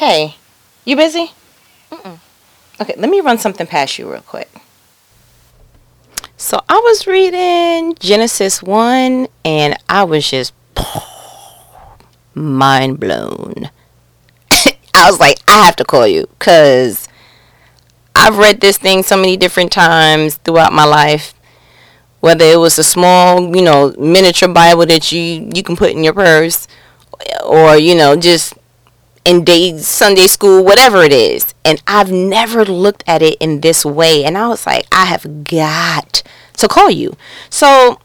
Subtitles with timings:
[0.00, 0.36] Hey,
[0.86, 1.32] you busy?
[1.90, 2.20] Mm-mm.
[2.80, 4.50] Okay, let me run something past you real quick.
[6.38, 10.54] So I was reading Genesis 1 and I was just
[12.34, 13.68] mind blown.
[14.94, 17.06] I was like, I have to call you because
[18.14, 21.34] I've read this thing so many different times throughout my life.
[22.20, 26.02] Whether it was a small, you know, miniature Bible that you you can put in
[26.02, 26.66] your purse,
[27.44, 28.54] or you know, just
[29.24, 31.54] in day Sunday school, whatever it is.
[31.64, 34.24] And I've never looked at it in this way.
[34.24, 36.22] And I was like, I have got
[36.54, 37.16] to call you.
[37.48, 38.00] So,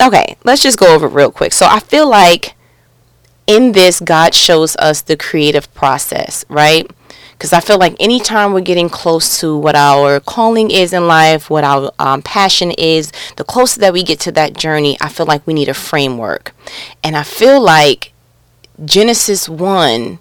[0.00, 1.52] okay, let's just go over real quick.
[1.52, 2.54] So I feel like
[3.46, 6.90] in this, God shows us the creative process, right?
[7.32, 11.50] Because I feel like anytime we're getting close to what our calling is in life,
[11.50, 15.26] what our um, passion is, the closer that we get to that journey, I feel
[15.26, 16.54] like we need a framework.
[17.02, 18.12] And I feel like
[18.84, 20.18] Genesis 1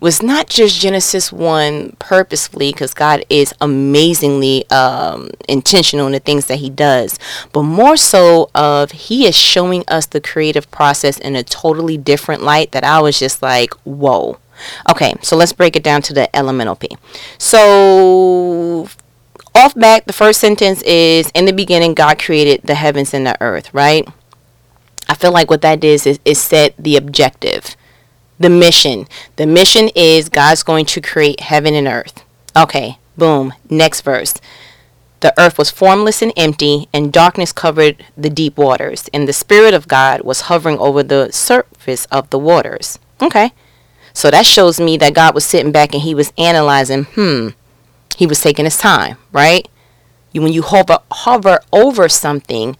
[0.00, 6.46] was not just Genesis 1 purposefully, because God is amazingly um, intentional in the things
[6.46, 7.18] that He does,
[7.52, 12.42] but more so of He is showing us the creative process in a totally different
[12.42, 14.38] light that I was just like, whoa.
[14.88, 16.88] Okay, so let's break it down to the elemental P.
[17.38, 18.88] So,
[19.54, 23.40] off back, the first sentence is In the beginning, God created the heavens and the
[23.40, 24.06] earth, right?
[25.08, 27.76] I feel like what that is is, is set the objective
[28.40, 29.06] the mission.
[29.36, 32.24] The mission is God's going to create heaven and earth.
[32.56, 33.52] Okay, boom.
[33.68, 34.34] Next verse.
[35.20, 39.74] The earth was formless and empty, and darkness covered the deep waters, and the Spirit
[39.74, 42.98] of God was hovering over the surface of the waters.
[43.20, 43.52] Okay.
[44.14, 47.48] So that shows me that God was sitting back and he was analyzing, hmm,
[48.16, 49.68] he was taking his time, right?
[50.32, 52.76] When you hover, hover over something,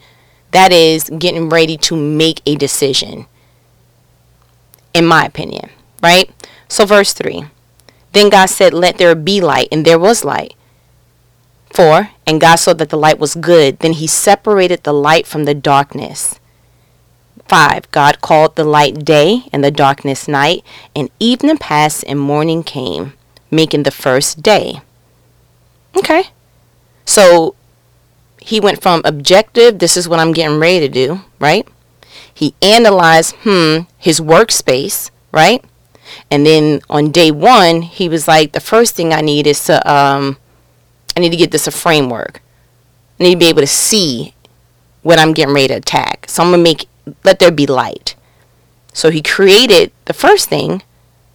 [0.53, 3.27] that is getting ready to make a decision
[4.95, 5.71] in my opinion,
[6.03, 6.31] right?
[6.69, 7.45] So, verse 3
[8.13, 10.55] Then God said, Let there be light, and there was light.
[11.73, 13.79] 4 And God saw that the light was good.
[13.79, 16.41] Then he separated the light from the darkness.
[17.49, 20.65] 5 God called the light day, and the darkness night,
[20.95, 23.15] and evening passed, and morning came,
[23.51, 24.81] making the first day.
[25.97, 26.25] Okay.
[27.05, 27.57] So,
[28.41, 31.67] he went from objective, this is what I'm getting ready to do, right?
[32.41, 35.63] He analyzed, hmm, his workspace, right?
[36.31, 39.77] And then on day one, he was like, the first thing I need is to,
[39.87, 40.39] um,
[41.15, 42.41] I need to get this a framework.
[43.19, 44.33] I need to be able to see
[45.03, 46.31] what I'm getting ready to attack.
[46.31, 46.87] So I'm to make,
[47.25, 48.15] let there be light.
[48.95, 50.83] So he created the first thing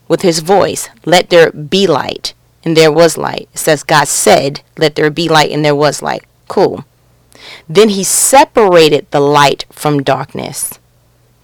[0.07, 2.33] with his voice, let there be light.
[2.63, 3.47] And there was light.
[3.53, 6.23] It says God said, let there be light, and there was light.
[6.47, 6.83] Cool.
[7.69, 10.79] Then he separated the light from darkness.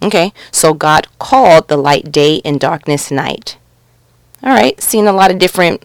[0.03, 3.57] Okay, so God called the light day and darkness night.
[4.41, 5.83] All right, seeing a lot of different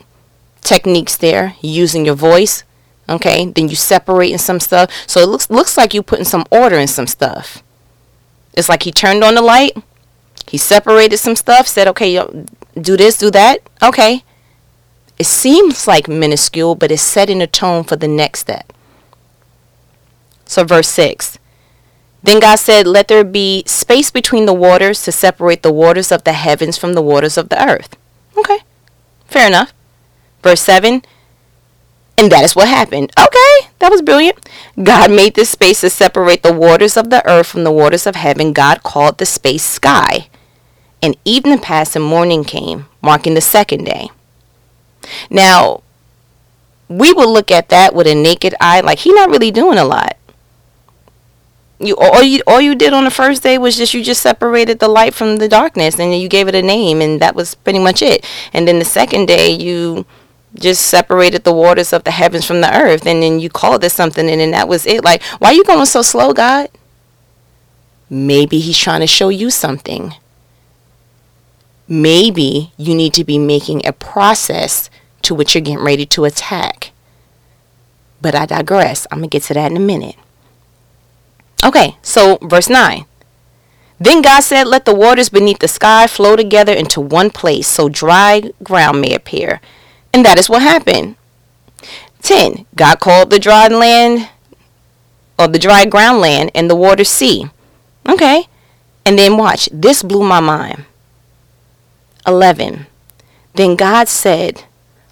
[0.62, 2.64] techniques there, using your voice.
[3.08, 4.90] Okay, then you separating some stuff.
[5.06, 7.62] So it looks looks like you putting some order in some stuff.
[8.54, 9.76] It's like he turned on the light,
[10.48, 12.16] he separated some stuff, said, okay,
[12.80, 13.60] do this, do that.
[13.82, 14.24] Okay.
[15.18, 18.72] It seems like minuscule, but it's setting a tone for the next step.
[20.44, 21.38] So, verse 6
[22.26, 26.24] then God said, Let there be space between the waters to separate the waters of
[26.24, 27.96] the heavens from the waters of the earth.
[28.36, 28.58] Okay,
[29.26, 29.72] fair enough.
[30.42, 31.02] Verse 7
[32.18, 33.12] And that is what happened.
[33.16, 34.48] Okay, that was brilliant.
[34.82, 38.16] God made this space to separate the waters of the earth from the waters of
[38.16, 38.52] heaven.
[38.52, 40.28] God called the space sky.
[41.00, 44.08] And evening passed and morning came, marking the second day.
[45.30, 45.82] Now,
[46.88, 49.84] we will look at that with a naked eye like he not really doing a
[49.84, 50.15] lot
[51.78, 54.78] you all you all you did on the first day was just you just separated
[54.78, 57.78] the light from the darkness and you gave it a name and that was pretty
[57.78, 58.24] much it.
[58.52, 60.06] And then the second day you
[60.54, 63.90] just separated the waters of the heavens from the earth and then you called it
[63.90, 65.04] something and then that was it.
[65.04, 66.70] Like why are you going so slow god?
[68.08, 70.14] Maybe he's trying to show you something.
[71.88, 74.88] Maybe you need to be making a process
[75.22, 76.92] to which you're getting ready to attack.
[78.22, 79.06] But i digress.
[79.10, 80.16] I'm gonna get to that in a minute
[81.64, 83.04] Okay, so verse 9.
[83.98, 87.88] Then God said, Let the waters beneath the sky flow together into one place, so
[87.88, 89.60] dry ground may appear.
[90.12, 91.16] And that is what happened.
[92.22, 92.66] 10.
[92.74, 94.28] God called the dry land,
[95.38, 97.46] or the dry ground land, and the water sea.
[98.08, 98.48] Okay.
[99.04, 100.84] And then watch, this blew my mind.
[102.26, 102.86] 11.
[103.54, 104.64] Then God said,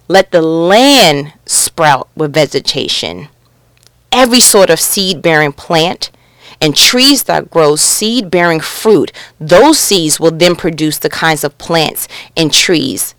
[0.07, 3.29] Let the land sprout with vegetation,
[4.11, 6.11] every sort of seed bearing plant
[6.61, 11.57] and trees that grow seed bearing fruit, those seeds will then produce the kinds of
[11.57, 13.15] plants and trees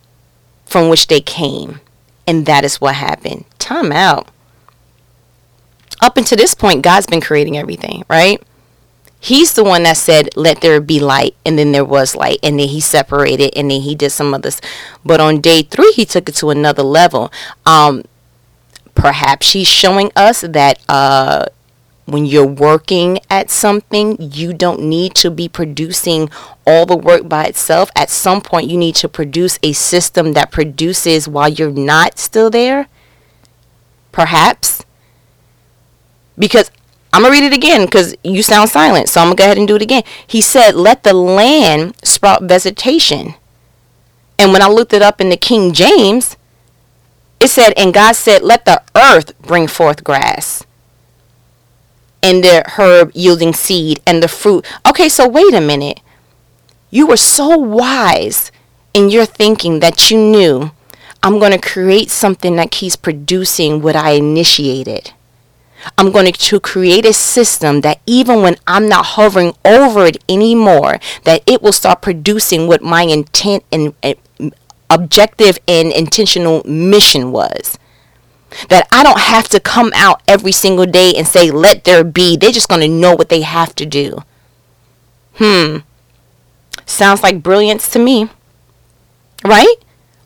[0.64, 1.80] from which they came.
[2.26, 3.44] And that is what happened.
[3.58, 4.28] Time out.
[6.02, 8.42] Up until this point, God's been creating everything, right?
[9.18, 12.60] He's the one that said, Let there be light, and then there was light, and
[12.60, 14.60] then he separated, and then he did some of this.
[15.04, 17.32] But on day three, he took it to another level.
[17.64, 18.04] Um,
[18.94, 21.46] perhaps he's showing us that uh,
[22.06, 26.30] when you're working at something, you don't need to be producing
[26.64, 27.90] all the work by itself.
[27.96, 32.48] At some point, you need to produce a system that produces while you're not still
[32.48, 32.86] there.
[34.12, 34.84] Perhaps.
[36.38, 36.70] Because
[37.12, 39.08] I'm going to read it again because you sound silent.
[39.08, 40.04] So I'm going to go ahead and do it again.
[40.26, 43.34] He said, Let the land sprout vegetation.
[44.38, 46.36] And when I looked it up in the King James,
[47.40, 50.64] it said, And God said, Let the earth bring forth grass
[52.22, 54.66] and the herb yielding seed and the fruit.
[54.86, 56.00] Okay, so wait a minute.
[56.90, 58.50] You were so wise
[58.94, 60.70] in your thinking that you knew
[61.22, 65.12] I'm going to create something that keeps producing what I initiated.
[65.98, 70.98] I'm going to create a system that even when I'm not hovering over it anymore,
[71.24, 73.94] that it will start producing what my intent and,
[74.88, 77.78] objective and intentional mission was
[78.68, 82.36] that I don't have to come out every single day and say, let there be.
[82.36, 84.18] They're just going to know what they have to do.
[85.34, 85.78] Hmm.
[86.84, 88.30] Sounds like brilliance to me.
[89.44, 89.76] Right?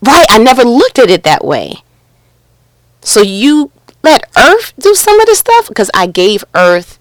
[0.03, 0.27] Right.
[0.31, 1.83] I never looked at it that way.
[3.01, 3.73] So you
[4.03, 5.69] let Earth do some of the stuff?
[5.69, 6.99] Because I gave Earth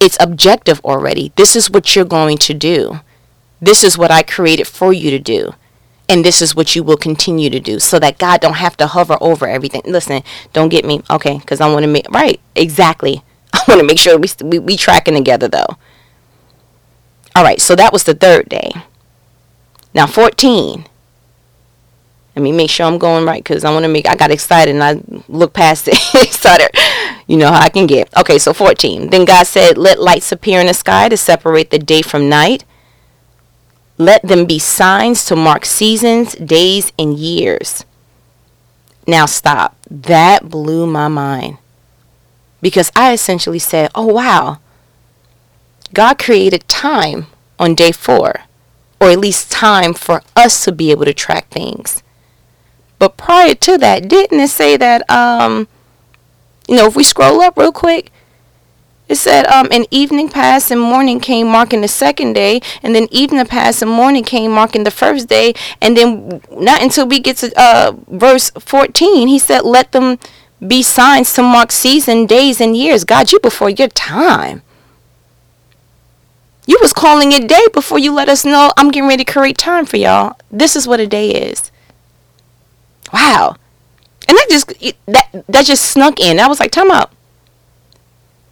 [0.00, 1.32] its objective already.
[1.36, 3.00] This is what you're going to do.
[3.60, 5.54] This is what I created for you to do
[6.08, 8.86] and this is what you will continue to do so that god don't have to
[8.86, 9.82] hover over everything.
[9.84, 10.22] Listen
[10.52, 13.22] don't get me okay because i want to make right exactly.
[13.52, 15.76] I want to make sure we, we we tracking together though.
[17.34, 18.70] All right so that was the third day.
[19.94, 20.86] Now 14
[22.36, 24.74] let me make sure i'm going right because i want to make i got excited
[24.74, 25.94] and i look past it
[26.32, 26.68] started
[27.26, 28.14] you know how i can get.
[28.16, 31.78] Okay so 14 then god said let lights appear in the sky to separate the
[31.78, 32.64] day from night
[33.98, 37.84] let them be signs to mark seasons, days, and years.
[39.06, 39.76] Now stop.
[39.90, 41.58] That blew my mind.
[42.60, 44.58] Because I essentially said, oh, wow.
[45.92, 47.26] God created time
[47.58, 48.40] on day four,
[49.00, 52.02] or at least time for us to be able to track things.
[52.98, 55.68] But prior to that, didn't it say that, um,
[56.66, 58.10] you know, if we scroll up real quick,
[59.06, 63.06] it said, um, and evening passed and morning came marking the second day, and then
[63.10, 67.36] evening passed and morning came marking the first day, and then not until we get
[67.38, 70.18] to uh, verse 14, he said, let them
[70.66, 73.04] be signs to mark season, days, and years.
[73.04, 74.62] God, you before your time.
[76.66, 79.58] You was calling it day before you let us know I'm getting ready to create
[79.58, 80.38] time for y'all.
[80.50, 81.70] This is what a day is.
[83.12, 83.56] Wow.
[84.26, 84.68] And that just
[85.06, 86.40] that that just snuck in.
[86.40, 87.12] I was like, time out.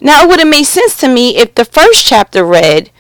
[0.03, 2.91] Now, it would have made sense to me if the first chapter read,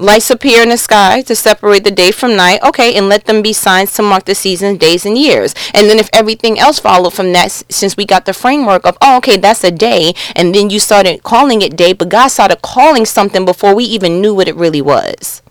[0.00, 2.62] Lights appear in the sky to separate the day from night.
[2.62, 5.56] Okay, and let them be signs to mark the seasons, days, and years.
[5.74, 9.16] And then if everything else followed from that, since we got the framework of, oh,
[9.16, 13.06] okay, that's a day, and then you started calling it day, but God started calling
[13.06, 15.42] something before we even knew what it really was.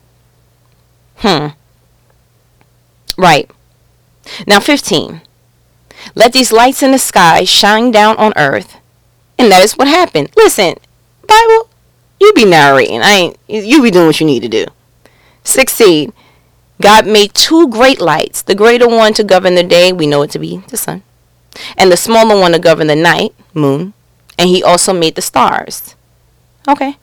[1.17, 1.47] Hmm.
[3.17, 3.51] Right.
[4.45, 5.21] Now, 15.
[6.15, 8.77] Let these lights in the sky shine down on earth
[9.37, 10.29] and that is what happened.
[10.35, 10.75] Listen,
[11.27, 11.69] Bible,
[12.19, 13.01] you be narrating.
[13.01, 14.65] I ain't you be doing what you need to do.
[15.43, 16.13] Succeed.
[16.79, 20.31] God made two great lights, the greater one to govern the day, we know it
[20.31, 21.01] to be the sun,
[21.75, 23.93] and the smaller one to govern the night, moon,
[24.37, 25.95] and he also made the stars.
[26.67, 26.97] Okay.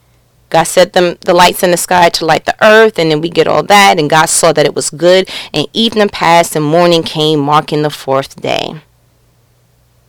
[0.51, 3.29] God set them the lights in the sky to light the earth, and then we
[3.29, 7.03] get all that, and God saw that it was good, and evening passed and morning
[7.03, 8.81] came, marking the fourth day.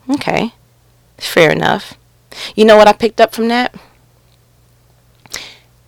[0.08, 0.53] Okay.
[1.17, 1.96] Fair enough.
[2.56, 3.75] You know what I picked up from that?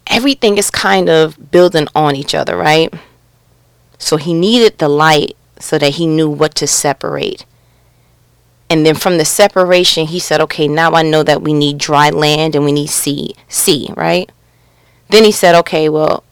[0.08, 2.94] Everything is kind of building on each other, right?
[3.98, 7.46] So he needed the light so that he knew what to separate.
[8.70, 12.10] And then from the separation, he said, okay, now I know that we need dry
[12.10, 14.32] land and we need sea, sea, right?
[15.10, 16.24] Then he said, okay, well,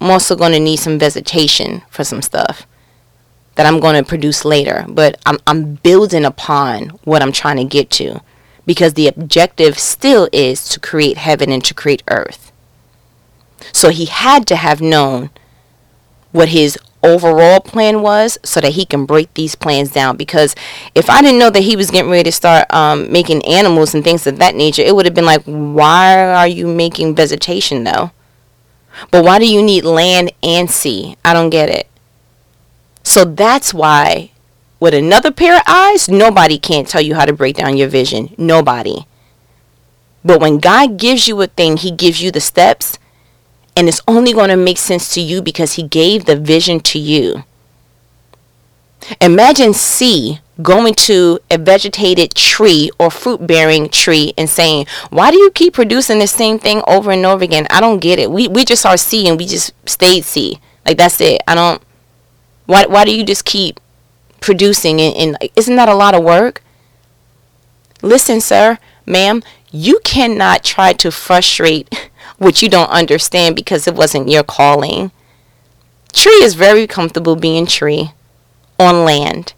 [0.00, 2.66] I'm also going to need some vegetation for some stuff
[3.56, 4.86] that I'm going to produce later.
[4.88, 8.20] But I'm, I'm building upon what I'm trying to get to
[8.66, 12.52] because the objective still is to create heaven and to create earth.
[13.72, 15.30] So he had to have known
[16.32, 20.54] what his overall plan was so that he can break these plans down because
[20.94, 24.04] if I didn't know that he was getting ready to start um, making animals and
[24.04, 28.10] things of that nature, it would have been like, why are you making vegetation though?
[29.10, 31.16] But why do you need land and sea?
[31.24, 31.88] I don't get it.
[33.02, 34.32] So that's why
[34.80, 38.34] with another pair of eyes, nobody can't tell you how to break down your vision.
[38.38, 39.06] Nobody.
[40.24, 42.98] But when God gives you a thing, He gives you the steps,
[43.76, 46.98] and it's only going to make sense to you because He gave the vision to
[46.98, 47.44] you.
[49.20, 55.38] Imagine Sea going to a vegetated tree or fruit bearing tree and saying, Why do
[55.38, 57.66] you keep producing the same thing over and over again?
[57.70, 58.30] I don't get it.
[58.30, 60.60] We, we just are Sea and we just stayed Sea.
[60.84, 61.42] Like, that's it.
[61.46, 61.82] I don't.
[62.66, 63.80] Why, why do you just keep
[64.40, 66.62] producing and, and isn't that a lot of work?
[68.02, 74.28] Listen, sir, ma'am, you cannot try to frustrate what you don't understand because it wasn't
[74.28, 75.10] your calling.
[76.12, 78.12] Tree is very comfortable being tree
[78.78, 79.52] on land.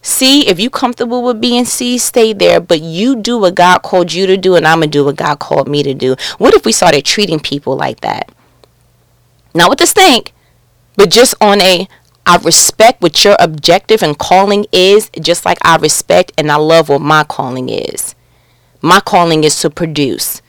[0.00, 4.12] See, if you comfortable with being Sea, stay there, but you do what God called
[4.12, 6.16] you to do and I'm going to do what God called me to do.
[6.38, 8.32] What if we started treating people like that?
[9.54, 10.32] Not with the stink,
[10.96, 11.86] but just on a
[12.24, 16.88] I respect what your objective and calling is, just like I respect and I love
[16.88, 18.14] what my calling is.
[18.80, 20.40] My calling is to produce.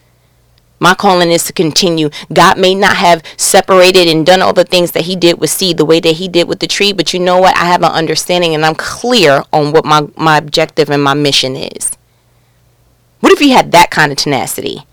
[0.79, 2.09] My calling is to continue.
[2.31, 5.77] God may not have separated and done all the things that He did with seed
[5.77, 7.55] the way that He did with the tree, but you know what?
[7.57, 11.55] I have an understanding and I'm clear on what my, my objective and my mission
[11.55, 11.97] is.
[13.21, 14.85] What if you had that kind of tenacity?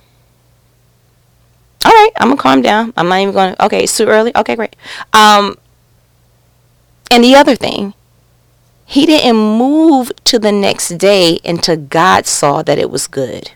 [1.84, 2.92] All right, I'm gonna calm down.
[2.96, 3.56] I'm not even gonna.
[3.58, 4.30] Okay, it's too early.
[4.36, 4.76] Okay, great.
[5.12, 5.56] Um,
[7.10, 7.94] and the other thing,
[8.86, 13.52] he didn't move to the next day until God saw that it was good.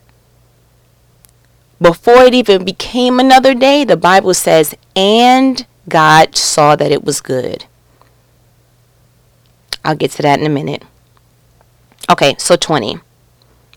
[1.81, 7.21] Before it even became another day, the Bible says, and God saw that it was
[7.21, 7.67] good.
[9.85, 10.83] I'll get to that in a minute.
[12.11, 13.01] Okay, so 20.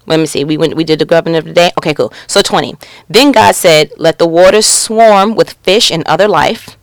[0.05, 0.43] Let me see.
[0.45, 1.71] We went we did the governor of the day.
[1.77, 2.13] Okay, cool.
[2.27, 2.75] So 20.
[3.09, 6.77] Then God said, "Let the waters swarm with fish and other life,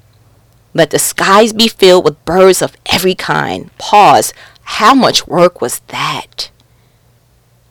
[0.75, 3.71] let the skies be filled with birds of every kind.
[3.79, 4.35] Pause.
[4.63, 6.51] How much work was that?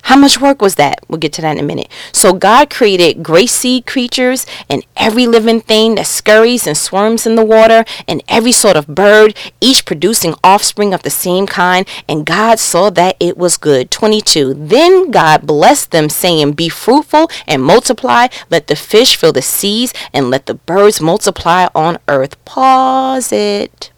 [0.03, 0.99] How much work was that?
[1.07, 1.87] We'll get to that in a minute.
[2.11, 7.35] So God created gray sea creatures and every living thing that scurries and swarms in
[7.35, 11.87] the water and every sort of bird, each producing offspring of the same kind.
[12.09, 13.89] And God saw that it was good.
[13.91, 14.53] 22.
[14.53, 18.27] Then God blessed them, saying, Be fruitful and multiply.
[18.49, 22.43] Let the fish fill the seas and let the birds multiply on earth.
[22.43, 23.91] Pause it.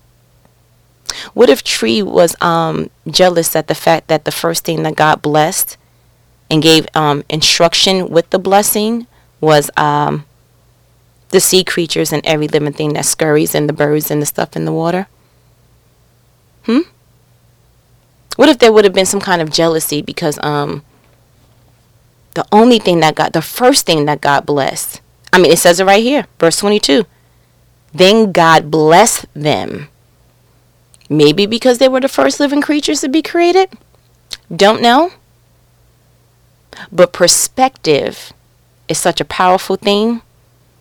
[1.34, 5.24] What if Tree was um, jealous at the fact that the first thing that God
[5.24, 5.78] blessed
[6.50, 9.08] and gave um, instruction with the blessing
[9.42, 10.26] was um,
[11.30, 14.56] the sea creatures and every living thing that scurries and the birds and the stuff
[14.56, 15.08] in the water?
[16.64, 16.80] Hmm?
[18.36, 20.84] What if there would have been some kind of jealousy because um,
[22.34, 25.80] the only thing that God, the first thing that God blessed, I mean, it says
[25.80, 27.06] it right here, verse 22.
[27.94, 29.88] Then God blessed them.
[31.10, 33.70] Maybe because they were the first living creatures to be created?
[34.54, 35.12] Don't know.
[36.92, 38.34] But perspective
[38.88, 40.22] is such a powerful thing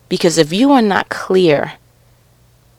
[0.09, 1.73] because if you are not clear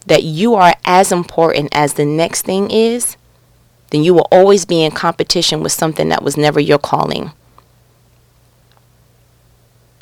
[0.06, 3.16] that you are as important as the next thing is,
[3.90, 7.32] then you will always be in competition with something that was never your calling.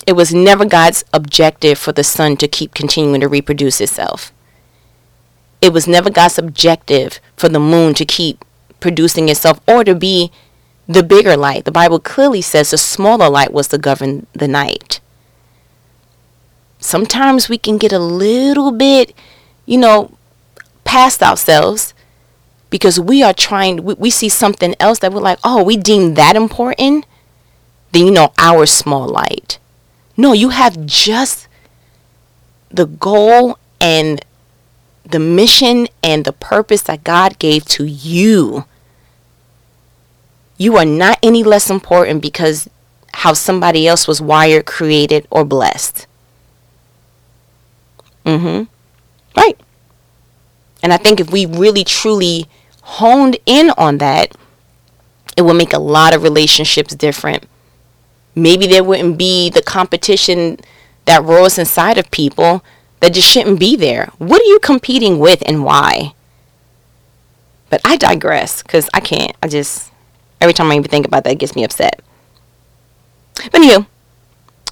[0.06, 4.32] It was never God's objective for the sun to keep continuing to reproduce itself.
[5.62, 8.44] It was never God's objective for the moon to keep
[8.80, 10.30] producing itself or to be
[10.86, 11.64] the bigger light.
[11.64, 15.00] The Bible clearly says the smaller light was to govern the night.
[16.78, 19.14] Sometimes we can get a little bit,
[19.64, 20.16] you know,
[20.84, 21.94] past ourselves
[22.68, 26.14] because we are trying, we, we see something else that we're like, oh, we deem
[26.14, 27.06] that important.
[27.92, 29.58] Then, you know, our small light.
[30.16, 31.48] No, you have just
[32.70, 34.24] the goal and
[35.04, 38.64] the mission and the purpose that God gave to you
[40.56, 42.68] you are not any less important because
[43.12, 46.06] how somebody else was wired, created, or blessed.
[48.24, 48.64] Mm-hmm.
[49.36, 49.60] Right.
[50.82, 52.46] And I think if we really truly
[52.82, 54.36] honed in on that,
[55.36, 57.44] it will make a lot of relationships different.
[58.34, 60.58] Maybe there wouldn't be the competition
[61.04, 62.64] that roars inside of people
[63.00, 64.10] that just shouldn't be there.
[64.18, 66.14] What are you competing with and why?
[67.70, 69.36] But I digress because I can't.
[69.42, 69.90] I just
[70.44, 72.02] Every time I even think about that, it gets me upset.
[73.36, 73.86] But anywho,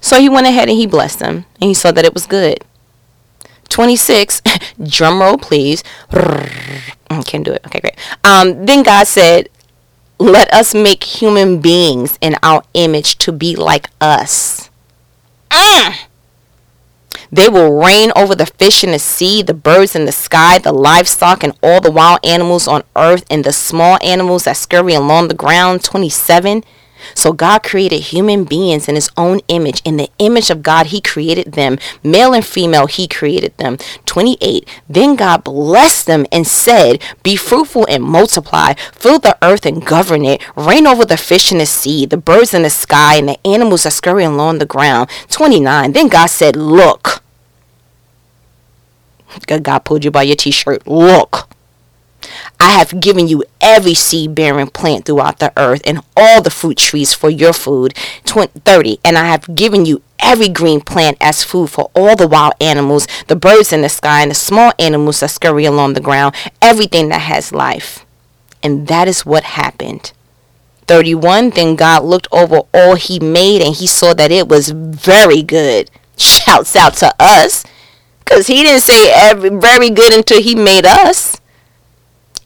[0.02, 2.62] so he went ahead and he blessed them, and he saw that it was good.
[3.70, 4.42] 26,
[4.84, 5.82] drum roll please.
[7.24, 7.64] Can't do it.
[7.64, 7.96] Okay, great.
[8.22, 9.48] Um, then God said,
[10.18, 14.68] let us make human beings in our image to be like us.
[15.48, 15.96] Mm.
[17.34, 20.70] They will reign over the fish in the sea, the birds in the sky, the
[20.70, 25.28] livestock, and all the wild animals on earth, and the small animals that scurry along
[25.28, 25.82] the ground.
[25.82, 26.62] 27.
[27.14, 29.82] So God created human beings in his own image.
[29.84, 31.78] In the image of God, he created them.
[32.02, 33.78] Male and female, he created them.
[34.06, 34.68] 28.
[34.88, 40.24] Then God blessed them and said, Be fruitful and multiply, fill the earth and govern
[40.24, 43.46] it, reign over the fish in the sea, the birds in the sky, and the
[43.46, 45.08] animals that scurry along the ground.
[45.30, 45.92] 29.
[45.92, 47.22] Then God said, Look.
[49.46, 50.86] God pulled you by your t shirt.
[50.86, 51.48] Look.
[52.60, 56.78] I have given you every seed bearing plant throughout the earth and all the fruit
[56.78, 57.94] trees for your food.
[58.24, 58.98] 20, 30.
[59.04, 63.06] And I have given you every green plant as food for all the wild animals,
[63.26, 67.08] the birds in the sky, and the small animals that scurry along the ground, everything
[67.08, 68.04] that has life.
[68.62, 70.12] And that is what happened.
[70.86, 71.50] 31.
[71.50, 75.90] Then God looked over all he made and he saw that it was very good.
[76.16, 77.64] Shouts out to us.
[78.24, 81.40] Because he didn't say every, very good until he made us.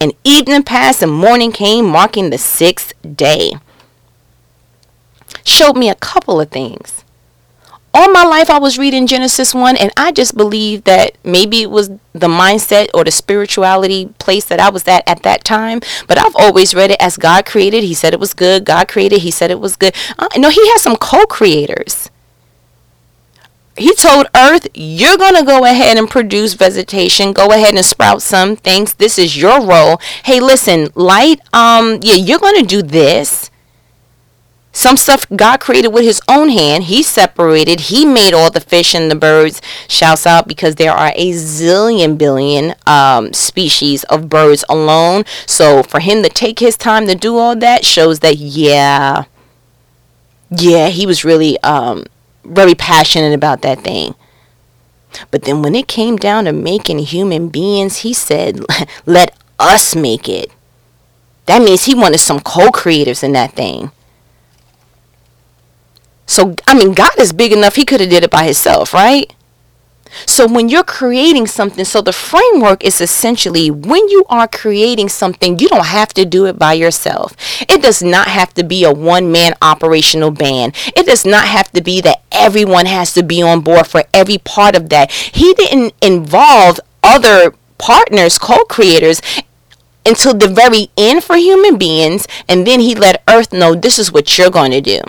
[0.00, 3.52] And evening passed and morning came, marking the sixth day.
[5.44, 7.04] Showed me a couple of things.
[7.94, 11.70] All my life, I was reading Genesis 1, and I just believed that maybe it
[11.70, 15.80] was the mindset or the spirituality place that I was at at that time.
[16.06, 17.84] But I've always read it as God created.
[17.84, 18.66] He said it was good.
[18.66, 19.20] God created.
[19.20, 19.94] He said it was good.
[20.18, 22.10] Uh, no, He has some co creators
[23.76, 27.32] he told earth you're going to go ahead and produce vegetation.
[27.32, 28.94] Go ahead and sprout some things.
[28.94, 30.00] This is your role.
[30.24, 33.50] Hey listen light um yeah you're going to do this.
[34.72, 37.80] Some stuff god created with his own hand he separated.
[37.80, 42.16] He made all the fish and the birds shouts out because there are a zillion
[42.18, 45.24] billion um, species of birds alone.
[45.46, 49.24] So for him to take his time to do all that shows that yeah
[50.50, 52.04] yeah he was really um
[52.46, 54.14] very passionate about that thing.
[55.30, 58.60] But then when it came down to making human beings, he said,
[59.06, 60.50] let us make it.
[61.46, 63.92] That means he wanted some co creators in that thing.
[66.26, 69.32] So, I mean, God is big enough, he could have did it by himself, right?
[70.24, 75.58] So when you're creating something, so the framework is essentially when you are creating something,
[75.58, 77.36] you don't have to do it by yourself.
[77.68, 80.74] It does not have to be a one man operational band.
[80.96, 84.38] It does not have to be that everyone has to be on board for every
[84.38, 85.10] part of that.
[85.10, 89.20] He didn't involve other partners, co-creators
[90.06, 94.12] until the very end for human beings and then he let earth know this is
[94.12, 95.00] what you're going to do.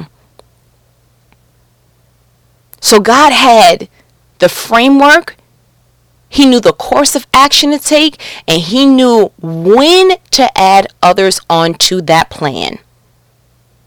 [2.82, 3.90] So God had
[4.40, 5.36] the framework,
[6.30, 11.40] he knew the course of action to take, and he knew when to add others
[11.50, 12.80] onto that plan.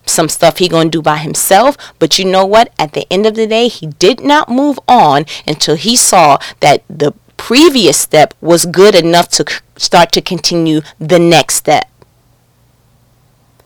[0.06, 2.72] Some stuff he going to do by himself, but you know what?
[2.78, 6.82] At the end of the day, he did not move on until he saw that
[6.88, 9.44] the previous step was good enough to
[9.76, 11.88] start to continue the next step.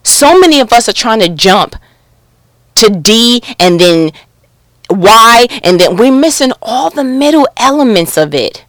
[0.03, 1.77] So many of us are trying to jump
[2.75, 4.13] to D and then
[4.89, 8.65] why and then we're missing all the middle elements of it.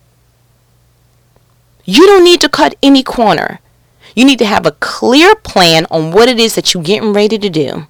[1.84, 3.60] You don't need to cut any corner.
[4.16, 7.38] You need to have a clear plan on what it is that you're getting ready
[7.38, 7.88] to do.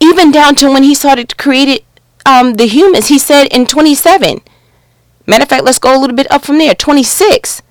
[0.00, 1.36] Even down to when he started to
[2.26, 4.40] um, the humans he said in 27
[5.26, 7.62] matter of fact let's go a little bit up from there 26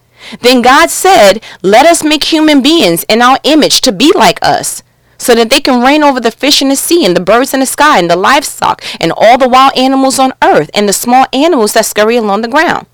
[0.42, 4.84] then god said let us make human beings in our image to be like us
[5.22, 7.60] so that they can reign over the fish in the sea and the birds in
[7.60, 11.28] the sky and the livestock and all the wild animals on earth and the small
[11.32, 12.88] animals that scurry along the ground.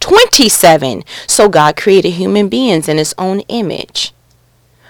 [0.00, 1.04] 27.
[1.28, 4.12] So God created human beings in his own image.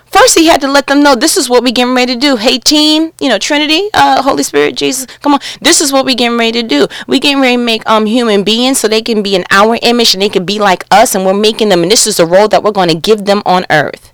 [0.07, 2.37] First, he had to let them know this is what we're getting ready to do.
[2.37, 5.40] Hey, team, you know, Trinity, uh, Holy Spirit, Jesus, come on.
[5.61, 6.88] This is what we're getting ready to do.
[7.07, 10.14] We're getting ready to make um human beings so they can be in our image
[10.14, 12.49] and they can be like us, and we're making them, and this is the role
[12.49, 14.10] that we're going to give them on earth.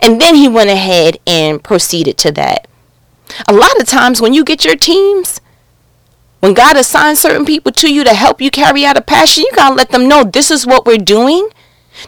[0.00, 2.68] And then he went ahead and proceeded to that.
[3.48, 5.40] A lot of times when you get your teams,
[6.40, 9.56] when God assigns certain people to you to help you carry out a passion, you
[9.56, 11.48] got to let them know this is what we're doing.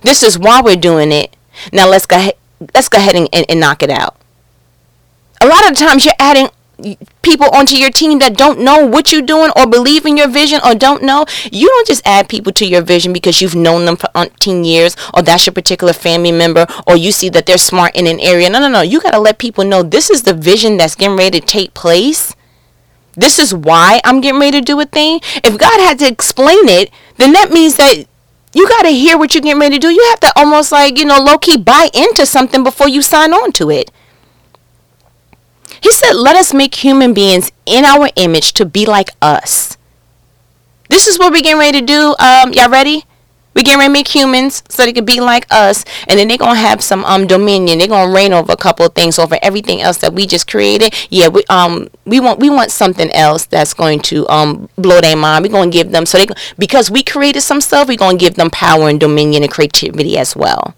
[0.03, 1.37] This is why we're doing it.
[1.73, 2.35] Now let's go ahead,
[2.75, 4.17] let's go ahead and, and, and knock it out.
[5.41, 6.49] A lot of times you're adding
[7.23, 10.61] people onto your team that don't know what you're doing or believe in your vision
[10.65, 11.25] or don't know.
[11.51, 14.97] You don't just add people to your vision because you've known them for 10 years
[15.13, 18.51] or that's your particular family member or you see that they're smart in an area.
[18.51, 18.83] No, no, no.
[18.83, 21.75] You got to let people know this is the vision that's getting ready to take
[21.75, 22.35] place.
[23.17, 25.21] This is why I'm getting ready to do a thing.
[25.45, 28.07] If God had to explain it, then that means that
[28.53, 29.91] you got to hear what you're getting ready to do.
[29.91, 33.33] You have to almost like, you know, low key buy into something before you sign
[33.33, 33.91] on to it.
[35.85, 39.77] He said, Let us make human beings in our image to be like us.
[40.89, 42.17] This is what we're getting ready to do.
[42.19, 43.05] Um, y'all ready?
[43.53, 46.39] We getting ready to make humans so they could be like us, and then they're
[46.39, 47.79] gonna have some um dominion.
[47.79, 50.95] They're gonna reign over a couple of things, over everything else that we just created.
[51.11, 55.17] Yeah, we um we want we want something else that's going to um blow their
[55.17, 55.45] mind.
[55.45, 56.27] We're gonna give them so they
[56.59, 57.89] because we created some stuff.
[57.89, 60.75] We're gonna give them power and dominion and creativity as well.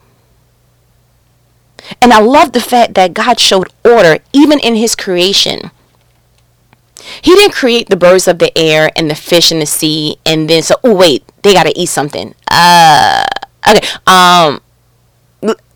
[2.01, 5.71] And I love the fact that God showed order even in His creation.
[7.23, 10.51] He didn't create the birds of the air and the fish in the sea and
[10.51, 12.35] then so oh wait, they gotta eat something.
[12.51, 13.25] Uh
[13.69, 13.87] okay.
[14.07, 14.61] Um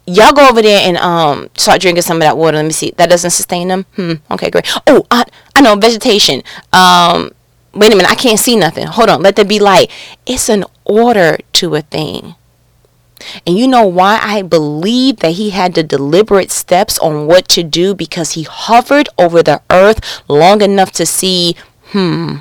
[0.07, 2.57] y'all go over there and um start drinking some of that water.
[2.57, 2.92] Let me see.
[2.96, 3.87] That doesn't sustain them.
[3.96, 4.14] Hmm.
[4.31, 4.66] Okay, great.
[4.87, 6.42] Oh, I, I know vegetation.
[6.73, 7.31] Um
[7.73, 8.87] wait a minute, I can't see nothing.
[8.87, 9.90] Hold on, let there be light.
[10.27, 12.35] It's an order to a thing.
[13.46, 17.62] And you know why I believe that he had the deliberate steps on what to
[17.62, 21.56] do because he hovered over the earth long enough to see,
[21.87, 22.37] hmm.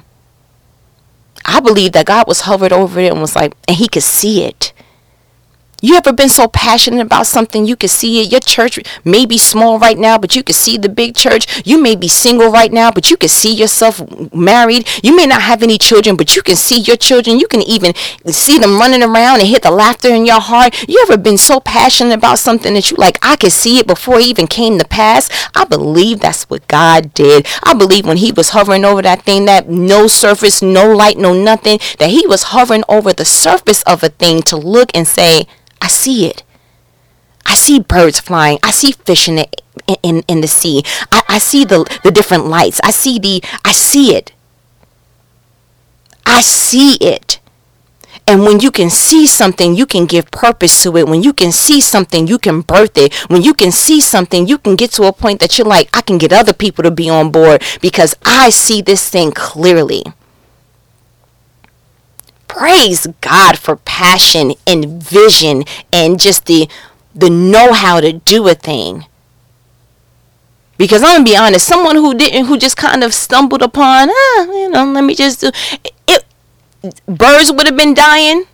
[1.45, 4.43] I believe that God was hovered over it and was like, and he could see
[4.43, 4.73] it.
[5.81, 8.31] You ever been so passionate about something you can see it?
[8.31, 11.65] Your church may be small right now, but you can see the big church.
[11.65, 14.01] You may be single right now, but you can see yourself
[14.33, 14.87] married.
[15.03, 17.39] You may not have any children, but you can see your children.
[17.39, 17.93] You can even
[18.27, 20.87] see them running around and hit the laughter in your heart.
[20.89, 24.19] You ever been so passionate about something that you like, I could see it before
[24.19, 25.29] it even came to pass?
[25.55, 27.47] I believe that's what God did.
[27.63, 31.33] I believe when he was hovering over that thing, that no surface, no light, no
[31.33, 35.47] nothing, that he was hovering over the surface of a thing to look and say,
[35.89, 36.43] see it.
[37.45, 38.59] I see birds flying.
[38.63, 39.47] I see fish in the
[40.03, 40.83] in, in the sea.
[41.11, 42.79] I, I see the the different lights.
[42.83, 44.31] I see the I see it.
[46.25, 47.39] I see it.
[48.27, 51.07] And when you can see something, you can give purpose to it.
[51.07, 53.11] When you can see something, you can birth it.
[53.27, 56.01] When you can see something, you can get to a point that you're like, I
[56.01, 60.03] can get other people to be on board because I see this thing clearly
[62.49, 66.67] praise God for passion and vision and just the
[67.15, 69.05] the know how to do a thing.
[70.77, 74.43] Because I'm gonna be honest, someone who didn't, who just kind of stumbled upon, ah,
[74.43, 75.51] you know, let me just do
[76.07, 76.25] it.
[77.05, 78.45] Birds would have been dying,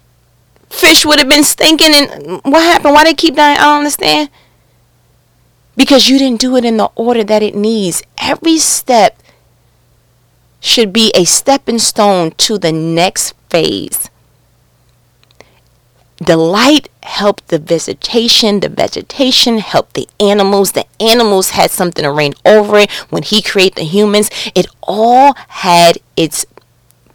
[0.69, 2.93] fish would have been stinking, and what happened?
[2.93, 3.57] Why they keep dying?
[3.57, 4.29] I don't understand.
[5.77, 8.01] Because you didn't do it in the order that it needs.
[8.17, 9.21] Every step
[10.59, 14.09] should be a stepping stone to the next phase.
[16.17, 22.11] The light helped the vegetation, the vegetation helped the animals, the animals had something to
[22.11, 22.91] reign over it.
[23.09, 26.45] When he created the humans, it all had its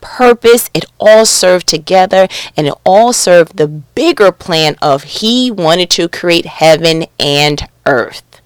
[0.01, 2.27] purpose, it all served together,
[2.57, 8.41] and it all served the bigger plan of he wanted to create heaven and earth.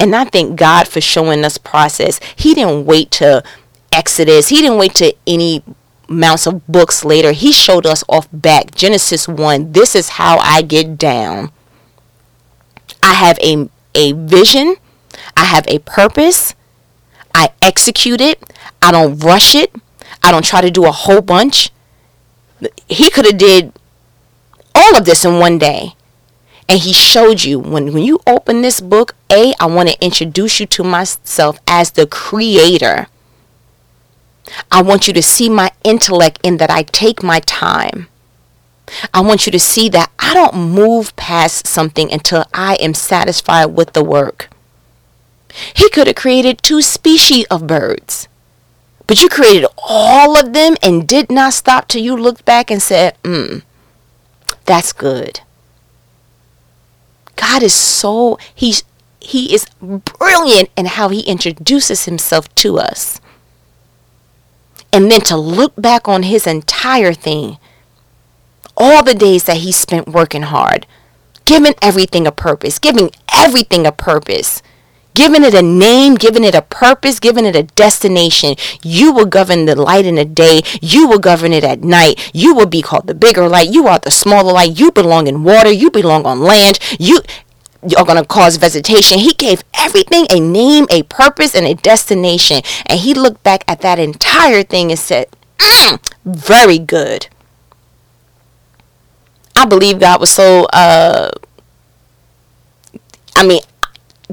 [0.00, 2.18] And I thank God for showing us process.
[2.34, 3.44] He didn't wait to
[3.92, 4.48] Exodus.
[4.48, 5.62] He didn't wait to any
[6.08, 7.32] amounts of books later.
[7.32, 9.72] He showed us off back Genesis 1.
[9.72, 11.50] This is how I get down.
[13.02, 14.76] I have a a vision.
[15.36, 16.54] I have a purpose.
[17.34, 18.42] I execute it.
[18.80, 19.74] I don't rush it.
[20.22, 21.70] I don't try to do a whole bunch.
[22.88, 23.72] He could have did
[24.74, 25.94] all of this in one day.
[26.68, 30.60] And he showed you when, when you open this book, A, I want to introduce
[30.60, 33.06] you to myself as the creator.
[34.70, 38.08] I want you to see my intellect in that I take my time.
[39.12, 43.66] I want you to see that I don't move past something until I am satisfied
[43.66, 44.48] with the work.
[45.74, 48.28] He could have created two species of birds,
[49.06, 52.82] but you created all of them and did not stop till you looked back and
[52.82, 53.58] said, hmm,
[54.64, 55.40] that's good.
[57.36, 58.84] God is so, he's,
[59.20, 63.20] he is brilliant in how he introduces himself to us
[64.92, 67.58] and then to look back on his entire thing,
[68.76, 70.86] all the days that he spent working hard,
[71.44, 74.62] giving everything a purpose, giving everything a purpose,
[75.14, 78.54] giving it a name, giving it a purpose, giving it a destination.
[78.82, 80.62] You will govern the light in the day.
[80.80, 82.30] You will govern it at night.
[82.32, 83.70] You will be called the bigger light.
[83.70, 84.78] You are the smaller light.
[84.78, 85.72] You belong in water.
[85.72, 86.78] You belong on land.
[87.00, 87.20] You
[87.96, 89.18] are going to cause vegetation.
[89.18, 92.62] He gave everything a name, a purpose, and a destination.
[92.86, 97.28] And he looked back at that entire thing and said, mm, very good.
[99.56, 101.30] I believe God was so, uh,
[103.36, 103.60] I mean,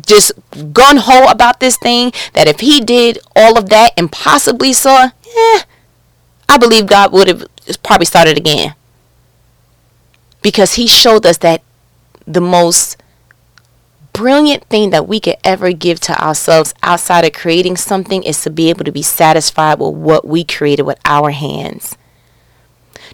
[0.05, 0.33] just
[0.73, 5.05] gun ho about this thing that if he did all of that and possibly saw,
[5.05, 5.61] eh,
[6.49, 7.47] I believe God would have
[7.83, 8.75] probably started again.
[10.41, 11.63] Because he showed us that
[12.27, 12.97] the most
[14.17, 18.49] brilliant thing that we could ever give to ourselves outside of creating something is to
[18.49, 21.97] be able to be satisfied with what we created with our hands.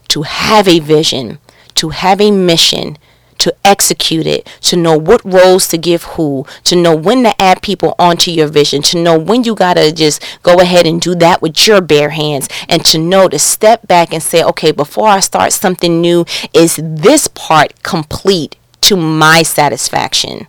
[0.08, 1.40] to have a vision,
[1.76, 2.98] to have a mission,
[3.38, 7.62] to execute it, to know what roles to give who, to know when to add
[7.62, 11.16] people onto your vision, to know when you got to just go ahead and do
[11.16, 15.08] that with your bare hands, and to know to step back and say, okay, before
[15.08, 20.48] I start something new, is this part complete to my satisfaction?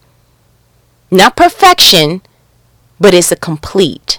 [1.13, 2.23] Not perfection,
[2.99, 4.19] but it's a complete.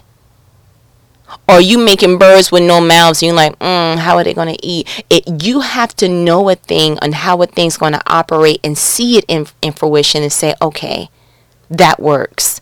[1.50, 4.56] Or you making birds with no mouths and you're like mm, how are they going
[4.56, 5.04] to eat?
[5.10, 8.78] It you have to know a thing on how a thing's going to operate and
[8.78, 11.10] see it in, in fruition and say okay
[11.72, 12.62] that works.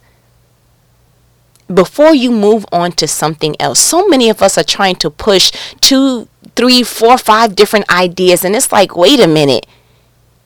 [1.72, 5.52] Before you move on to something else so many of us are trying to push
[5.82, 9.66] two three four five different ideas and it's like wait a minute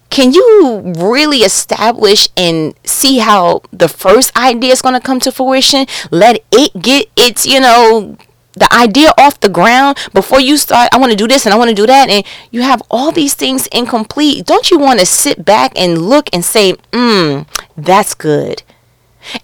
[0.09, 5.31] can you really establish and see how the first idea is going to come to
[5.31, 5.85] fruition?
[6.11, 8.17] Let it get its you know
[8.55, 11.57] the idea off the ground before you start i want to do this and i
[11.57, 14.45] want to do that and you have all these things incomplete.
[14.45, 18.63] Don't you want to sit back and look and say mm that's good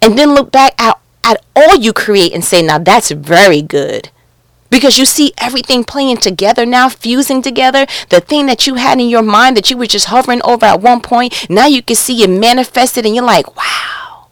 [0.00, 4.10] and then look back at, at all you create and say now that's very good
[4.72, 7.86] because you see everything playing together now, fusing together.
[8.08, 10.80] The thing that you had in your mind that you were just hovering over at
[10.80, 14.28] one point, now you can see it manifested, and you're like, wow.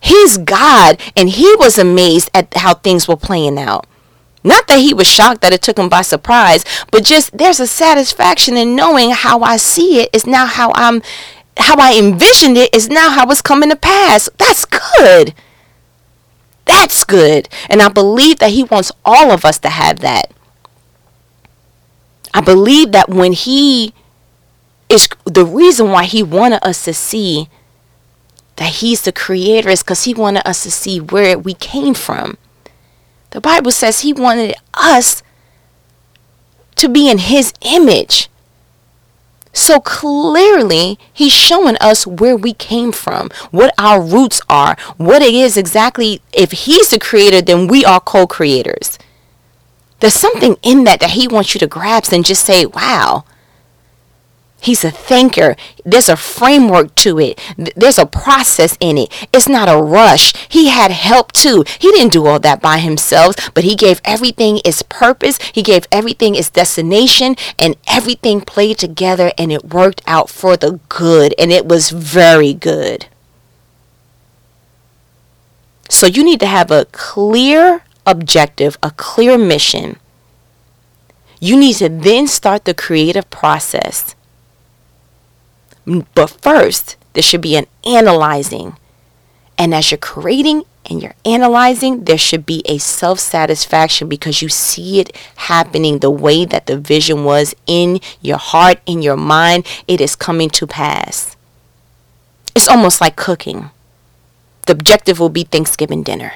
[0.00, 3.86] He's God, and he was amazed at how things were playing out.
[4.42, 7.66] Not that he was shocked that it took him by surprise, but just there's a
[7.66, 11.00] satisfaction in knowing how I see it is now how I'm
[11.58, 14.28] how I envisioned it is now how it's coming to pass.
[14.38, 15.34] That's good.
[16.68, 17.48] That's good.
[17.70, 20.30] And I believe that He wants all of us to have that.
[22.34, 23.94] I believe that when He
[24.88, 27.48] is the reason why He wanted us to see
[28.56, 32.36] that He's the Creator is because He wanted us to see where we came from.
[33.30, 35.22] The Bible says He wanted us
[36.76, 38.28] to be in His image.
[39.58, 45.34] So clearly, he's showing us where we came from, what our roots are, what it
[45.34, 46.22] is exactly.
[46.32, 49.00] If he's the creator, then we are co creators.
[49.98, 53.24] There's something in that that he wants you to grasp and just say, wow,
[54.60, 55.54] He's a thinker.
[55.84, 57.40] There's a framework to it.
[57.76, 59.28] There's a process in it.
[59.32, 60.32] It's not a rush.
[60.48, 61.64] He had help too.
[61.78, 65.38] He didn't do all that by himself, but he gave everything its purpose.
[65.54, 70.80] He gave everything its destination, and everything played together and it worked out for the
[70.88, 71.34] good.
[71.38, 73.06] And it was very good.
[75.88, 79.98] So you need to have a clear objective, a clear mission.
[81.40, 84.16] You need to then start the creative process
[86.14, 88.76] but first, there should be an analyzing.
[89.56, 94.48] And as you're creating and you're analyzing, there should be a self satisfaction because you
[94.48, 99.66] see it happening the way that the vision was in your heart, in your mind.
[99.86, 101.36] It is coming to pass.
[102.54, 103.70] It's almost like cooking.
[104.66, 106.32] The objective will be Thanksgiving dinner.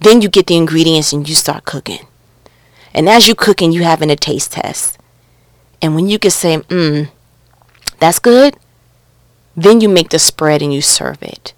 [0.00, 2.06] Then you get the ingredients and you start cooking.
[2.94, 4.98] And as you're cooking, you're having a taste test.
[5.82, 7.10] And when you can say, mm,
[7.98, 8.56] that's good.
[9.56, 11.54] Then you make the spread and you serve it.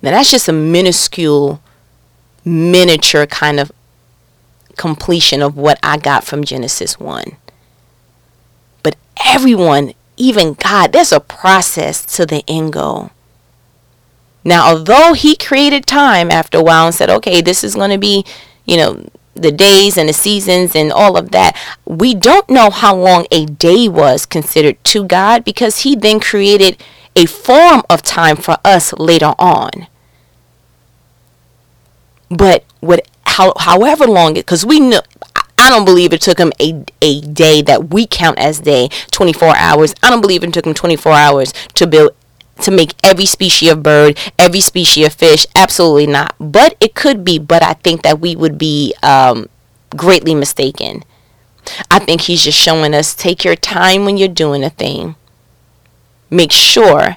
[0.00, 1.60] Now that's just a minuscule,
[2.44, 3.72] miniature kind of
[4.76, 7.36] completion of what I got from Genesis 1.
[8.82, 13.10] But everyone, even God, there's a process to the end goal.
[14.44, 17.98] Now, although he created time after a while and said, okay, this is going to
[17.98, 18.24] be,
[18.64, 21.56] you know, the days and the seasons and all of that.
[21.84, 26.82] We don't know how long a day was considered to God because He then created
[27.14, 29.86] a form of time for us later on.
[32.30, 35.02] But what, how, however long it, because we know,
[35.58, 39.54] I don't believe it took him a, a day that we count as day, 24
[39.56, 39.94] hours.
[40.02, 42.16] I don't believe it took him 24 hours to build
[42.60, 45.46] to make every species of bird, every species of fish.
[45.56, 46.34] Absolutely not.
[46.38, 49.48] But it could be, but I think that we would be um,
[49.96, 51.04] greatly mistaken.
[51.90, 55.14] I think he's just showing us take your time when you're doing a thing.
[56.30, 57.16] Make sure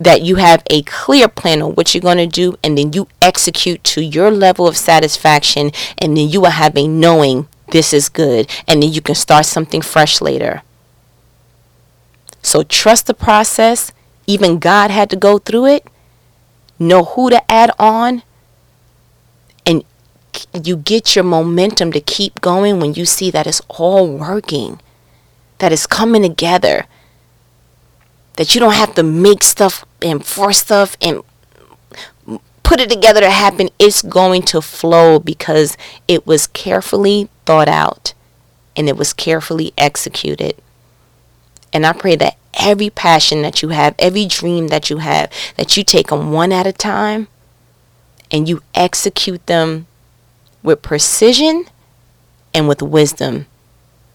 [0.00, 3.08] that you have a clear plan on what you're going to do and then you
[3.20, 8.08] execute to your level of satisfaction and then you will have a knowing this is
[8.08, 10.62] good and then you can start something fresh later.
[12.42, 13.92] So trust the process.
[14.26, 15.86] Even God had to go through it.
[16.78, 18.22] Know who to add on.
[19.64, 19.84] And
[20.64, 24.80] you get your momentum to keep going when you see that it's all working,
[25.58, 26.86] that it's coming together,
[28.36, 31.22] that you don't have to make stuff and force stuff and
[32.62, 35.76] put it together to happen, it's going to flow because
[36.08, 38.14] it was carefully thought out
[38.74, 40.56] and it was carefully executed.
[41.72, 45.76] And I pray that every passion that you have, every dream that you have, that
[45.76, 47.28] you take them one at a time
[48.30, 49.86] and you execute them
[50.62, 51.66] with precision
[52.54, 53.46] and with wisdom.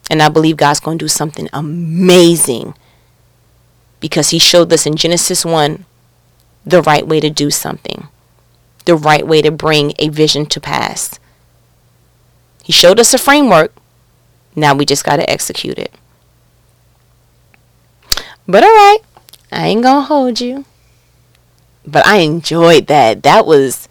[0.10, 2.74] And I believe God's going to do something amazing
[4.00, 5.86] because He showed us in Genesis 1
[6.66, 8.08] the right way to do something,
[8.86, 11.20] the right way to bring a vision to pass.
[12.64, 13.74] He showed us a framework.
[14.56, 15.94] Now we just got to execute it.
[18.48, 19.00] But all right,
[19.52, 20.66] I ain't to hold you.
[21.86, 23.24] But I enjoyed that.
[23.24, 23.90] That was,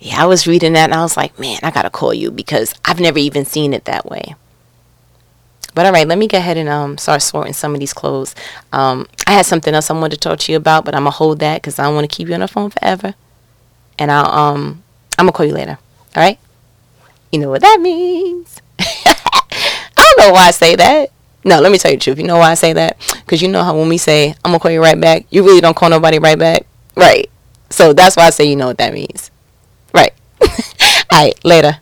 [0.00, 2.30] yeah, I was reading that and I was like, man, I got to call you
[2.30, 4.34] because I've never even seen it that way.
[5.74, 8.34] But all right, let me go ahead and um, start sorting some of these clothes.
[8.72, 11.10] Um, I had something else I wanted to talk to you about, but I'm gonna
[11.10, 13.14] hold that because I don't want to keep you on the phone forever.
[13.98, 14.84] And I'll um,
[15.18, 15.78] I'm gonna call you later.
[16.16, 16.38] All right?
[17.32, 18.62] You know what that means?
[18.78, 21.10] I don't know why I say that.
[21.44, 22.18] No, let me tell you the truth.
[22.18, 22.96] You know why I say that?
[23.24, 25.60] Because you know how when we say I'm gonna call you right back, you really
[25.60, 27.30] don't call nobody right back, right?
[27.70, 29.30] So that's why I say you know what that means,
[29.94, 30.12] right?
[30.40, 30.48] All
[31.12, 31.78] right, later.